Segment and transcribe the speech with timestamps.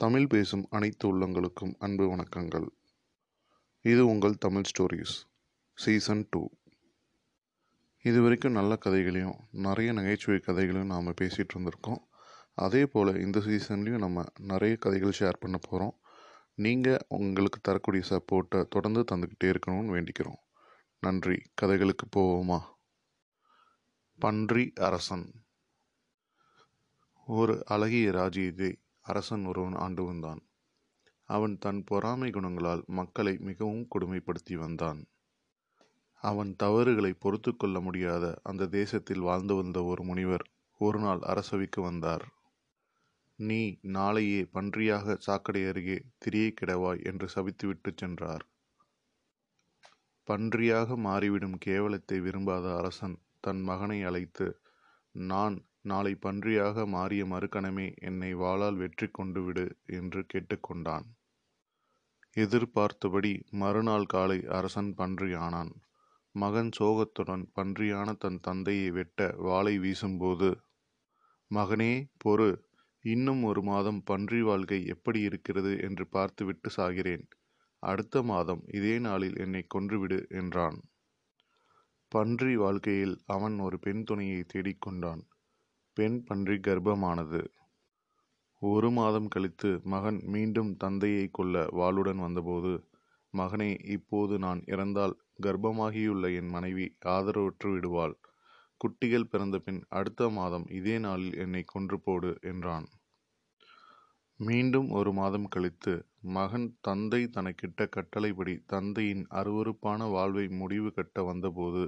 [0.00, 2.68] தமிழ் பேசும் அனைத்து உள்ளங்களுக்கும் அன்பு வணக்கங்கள்.
[3.80, 5.24] இது உங்கள் தமிழ் ஸ்டோரிஸ்
[5.74, 6.48] சீசன் டூ
[8.02, 11.98] இது வரைக்கும் நல்ல கதைகளையும் நிறைய நகைச்சுவை கதைகளையும் நாம் பேசிகிட்டு இருந்திருக்கோம்.
[12.54, 16.00] அதே போல் இந்த சீசன்லேயும் நம்ம நிறைய கதைகள் ஷேர் பண்ண போகிறோம்
[16.54, 20.40] நீங்கள் உங்களுக்கு தரக்கூடிய சப்போர்ட்டை தொடர்ந்து தந்துக்கிட்டே இருக்கணும்னு வேண்டிக்கிறோம்.
[21.00, 21.42] நன்றி.
[21.54, 22.60] கதைகளுக்கு போவோமா?
[24.18, 25.44] பன்றி அரசன்.
[27.26, 30.42] ஒரு அழகிய ராஜ்யத்தை அரசன் ஒருவன் ஆண்டு வந்தான்.
[31.28, 35.00] அவன் தன் பொறாமை குணங்களால் மக்களை மிகவும் கொடுமைப்படுத்தி வந்தான்.
[36.22, 40.44] அவன் தவறுகளை பொறுத்து கொள்ள முடியாத அந்த தேசத்தில் வாழ்ந்து வந்த ஒரு முனிவர்
[40.80, 42.24] ஒரு நாள் அரசவைக்கு வந்தார்.
[43.38, 48.44] நீ நாளையே பன்றியாக சாக்கடை அருகே திரியை கிடவாய் என்று சபித்துவிட்டு சென்றார்.
[50.28, 54.46] பன்றியாக மாறிவிடும் கேவலத்தை விரும்பாத அரசன் தன் மகனை அழைத்து
[55.14, 61.06] நான் நாளை பன்றியாக மாறிய மறுகணமே என்னை வாளால் வெற்றி கொண்டு விடு என்று கேட்டுக்கொண்டான்.
[62.36, 65.72] எதிர்பார்த்தபடி மறுநாள் காலை அரசன் பன்றி ஆனான்
[66.34, 70.50] மகன் சோகத்துடன் பன்றியான தன் தந்தையை வெட்ட வாளை வீசும்போது
[71.50, 71.92] மகனே
[72.24, 72.50] பொறு.
[73.04, 75.72] இன்னும் ஒரு மாதம் பன்றி வாழ்க்கை எப்படி இருக்கிறது?
[75.78, 77.24] என்று பார்த்துவிட்டு சாகிறேன்.
[77.82, 80.78] அடுத்த மாதம் இதே நாளில் என்னை கொன்றுவிடு என்றான்.
[82.12, 85.22] பன்றி வாழ்க்கையில் அவன் ஒரு பெண் துணையை தேடிக்கொண்டான்.
[85.96, 87.40] பெண் பன்றி கர்ப்பமானது.
[88.62, 92.72] ஒரு மாதம் கழித்து மகன் மீண்டும் தந்தையை கொல்ல வாளுடன் வந்தபோது
[93.34, 98.14] மகனே இப்போது நான் இறந்தால் கர்ப்பமாகியுள்ள என் மனைவி ஆதரவற்று விடுவாள்.
[98.80, 102.86] குட்டிகள் பிறந்த பின் அடுத்த மாதம் இதே நாளில் என்னை கொன்று போடு என்றான்.
[104.40, 105.94] மீண்டும் ஒரு மாதம் கழித்து
[106.34, 111.82] மகன் தந்தை தனக்கிட்ட கட்டளைப்படி தந்தையின் அருவருப்பான வாழ்வை முடிவு கட்ட வந்தபோது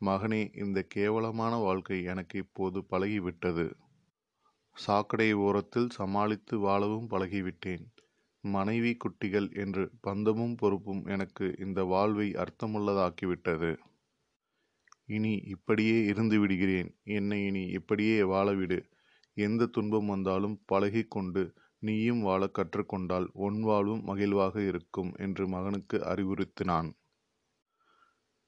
[0.00, 3.66] மகனே இந்த கேவலமான வாழ்க்கை எனக்கு இப்போது பழகிவிட்டது.
[4.76, 7.84] சாக்கடை ஓரத்தில் சமாளித்து வாழவும் பழகிவிட்டேன்.
[8.44, 13.70] மனைவி குட்டிகள் என்று பந்தமும் பொறுப்பும் எனக்கு இந்த வாழ்வை அர்த்தமுள்ளதாக்கிவிட்டது.
[15.08, 16.90] இனி இப்படியே இருந்து விடுகிறேன்.
[17.04, 18.78] என்னை இனி இப்படியே வாழவிடு.
[19.36, 21.42] எந்த துன்பம் வந்தாலும் பழகிக்கொண்டு
[21.78, 26.90] நீயும் வாழ கற்றுக்கொண்டால் உன் வாழ்வும் மகிழ்வாக இருக்கும் என்று மகனுக்கு அறிவுறுத்தினான்.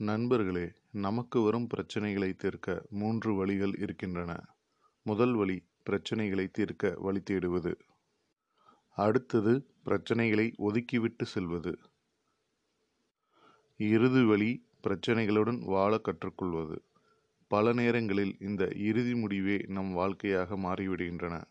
[0.00, 4.44] நண்பர்களே நமக்கு வரும் பிரச்சனைகளை தீர்க்க மூன்று வழிகள் இருக்கின்றன.
[5.02, 7.74] முதல் வழி பிரச்சனைகளை தீர்க்க வழி தேடுவது.
[8.96, 11.78] அடுத்தது பிரச்சனைகளை ஒதுக்கிவிட்டு செல்வது.
[13.76, 16.82] இறுதி வழி பிரச்சனைகளுடன் வாழ கற்றுக்கொள்வது.
[17.48, 21.44] பல நேரங்களில் இந்த இறுதி முடிவே நம் வாழ்க்கையாக மாறிவிடுகின்றன.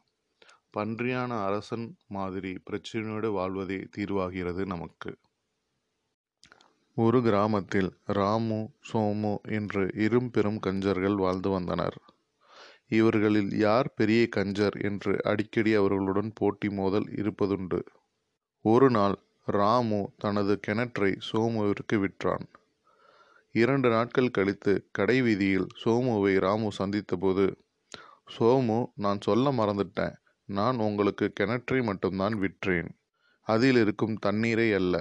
[0.77, 5.17] பன்றியான அரசன் மாதிரி பிரச்சனையோடு வாழ்வதே தீர்வாகிறது நமக்கு.
[6.97, 11.97] ஒரு கிராமத்தில் ராமு சோமு என்று இரும் பெரும் கஞ்சர்கள் வாழ்ந்து வந்தனர்.
[12.87, 17.79] இவர்களில் யார் பெரிய கஞ்சர் என்று அடிக்கடி அவர்களுடன் போட்டி மோதல் இருப்பதுண்டு.
[18.65, 22.47] ஒரு நாள் ராமு தனது கிணற்றை சோமுவிற்கு விற்றான்.
[23.51, 27.45] இரண்டு நாட்கள் கழித்து கடை வீதியில் சோமுவை ராமு சந்தித்தபோது
[28.37, 30.15] சோமு நான் சொல்ல மறந்துட்டேன்.
[30.49, 32.89] நான் உங்களுக்கு கிணற்றை மட்டும்தான் விற்றேன்.
[33.47, 34.95] அதில் இருக்கும் தண்ணீரை அல்ல.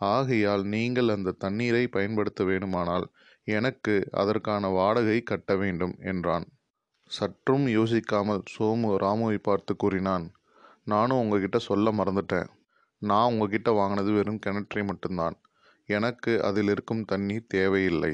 [0.00, 3.06] ஆகையால் நீங்கள் அந்த தண்ணீரை பயன்படுத்த வேண்டுமானால்
[3.44, 6.46] எனக்கு அதற்கான வாடகை கட்ட வேண்டும் என்றான்.
[7.10, 10.26] சற்றும் யோசிக்காமல் சோமு ராமுவை பார்த்து கூறினான்
[10.86, 12.48] நானும் உங்ககிட்ட சொல்ல மறந்துட்டேன்.
[13.02, 15.36] நான் உங்ககிட்ட வாங்கினது வெறும் கிணற்றை மட்டும்தான்.
[15.88, 18.12] எனக்கு அதில் இருக்கும் தண்ணீர் தேவையில்லை.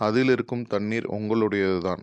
[0.00, 2.02] அதில் இருக்கும் தண்ணீர் உங்களுடையதுதான்.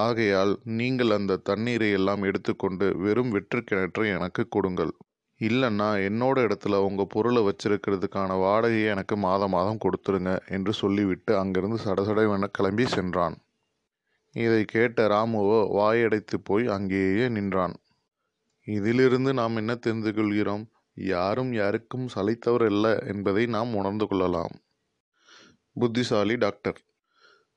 [0.00, 4.92] ஆகையால் நீங்கள் அந்த தண்ணீரை எல்லாம் எடுத்துக்கொண்டு வெறும் வெற்று கிணற்றை எனக்கு கொடுங்கள்.
[5.40, 12.46] இல்லைன்னா என்னோட இடத்துல உங்கள் பொருளை வச்சிருக்கிறதுக்கான வாடகையை எனக்கு மாதம் மாதம் கொடுத்துருங்க என்று சொல்லிவிட்டு அங்கிருந்து சடசடவென
[12.46, 13.36] கிளம்பி சென்றான்.
[14.34, 17.74] இதை கேட்ட ராமுவோ வாயடைத்து போய் அங்கேயே நின்றான்.
[18.66, 20.64] இதிலிருந்து நாம் என்ன தெரிந்து கொள்கிறோம்?
[20.94, 24.54] யாரும் யாருக்கும் சளைத்தவர் அல்ல என்பதை நாம் உணர்ந்து கொள்ளலாம்.
[25.76, 26.78] புத்திசாலி டாக்டர்.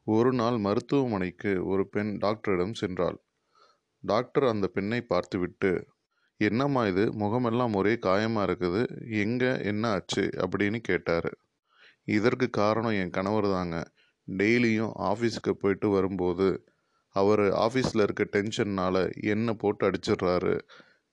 [0.07, 3.17] ஒரு நாள் மருத்துவமனைக்கு ஒரு பெண் டாக்டரிடம் சென்றாள்.
[4.03, 5.71] டாக்டர் அந்த பெண்ணை பார்த்துவிட்டு
[6.39, 7.13] என்னம்மா இது?
[7.13, 8.81] முகமெல்லாம் ஒரே காயமாக இருக்குது.
[9.11, 9.63] எங்கே?
[9.63, 10.21] என்ன ஆச்சு?
[10.21, 11.37] அப்படின்னு கேட்டார்.
[12.03, 13.91] இதற்கு காரணம் என் கணவர் தாங்க.
[14.27, 16.47] டெய்லியும் ஆஃபீஸுக்கு போயிட்டு வரும்போது
[17.15, 20.59] அவர் ஆஃபீஸில் இருக்க டென்ஷன்னால் என்னை போட்டு அடிச்சிடுறாரு.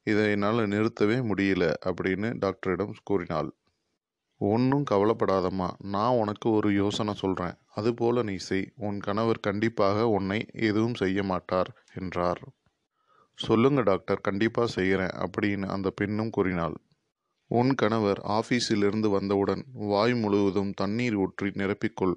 [0.03, 3.51] இதை என்னால் நிறுத்தவே முடியல அப்படின்னு டாக்டரிடம் கூறினாள்.
[4.37, 5.69] ஒன்றும் கவலைப்படாதம்மா.
[5.85, 8.73] நான் உனக்கு ஒரு யோசனை சொல்கிறேன் அதுபோல நீ செய்.
[8.77, 12.43] உன் கணவர் கண்டிப்பாக உன்னை எதுவும் செய்ய மாட்டார் என்றார்.
[13.39, 14.21] சொல்லுங்க டாக்டர்.
[14.21, 16.77] கண்டிப்பாக செய்கிறேன் அப்படின்னு அந்த பெண்ணும் கூறினாள்.
[17.51, 22.15] உன் கணவர் ஆஃபீஸிலிருந்து வந்தவுடன் வாய் முழுவதும் தண்ணீர் ஊற்றி நிரப்பிக்கொள்.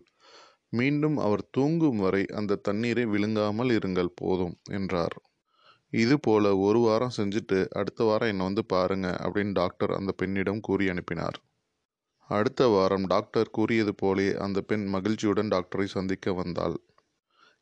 [0.69, 5.17] மீண்டும் அவர் தூங்கும் வரை அந்த தண்ணீரை விழுங்காமல் இருங்கள் போதும் என்றார்.
[5.93, 10.89] இது போல ஒரு வாரம் செஞ்சுட்டு அடுத்த வாரம் என்னை வந்து பாருங்க அப்படின்னு டாக்டர் அந்த பெண்ணிடம் கூறி
[10.89, 11.37] அனுப்பினார்.
[12.29, 16.77] அடுத்த வாரம் டாக்டர் கூறியது போலே அந்த பெண் மகிழ்ச்சியுடன் டாக்டரை சந்திக்க வந்தாள்.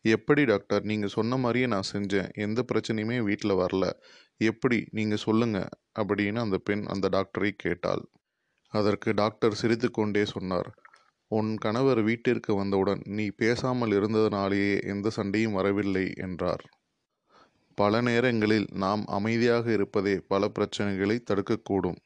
[0.05, 0.83] எப்படி டாக்டர்?
[0.83, 2.33] நீங்கள் சொன்ன மாதிரியே நான் செஞ்சேன்.
[2.33, 3.85] எந்த பிரச்சனையுமே வீட்டில் வரல.
[4.37, 4.85] எப்படி?
[4.91, 5.69] நீங்கள் சொல்லுங்க.
[5.99, 8.03] அப்படின்னு அந்த பெண் அந்த டாக்டரை கேட்டாள்.
[8.73, 10.69] அதற்கு டாக்டர் சிரித்துக்கொண்டே சொன்னார்.
[11.27, 16.65] உன் கணவர் வீட்டிற்கு வந்தவுடன் நீ பேசாமல் இருந்ததனாலேயே எந்த சண்டையும் வரவில்லை என்றார்.
[17.75, 21.99] பல நேரங்களில் நாம் அமைதியாக இருப்பதே பல பிரச்சனைகளை தடுக்கக்கூடும்.